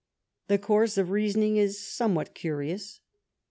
[0.47, 3.01] The course of reasoning is somewhat curious.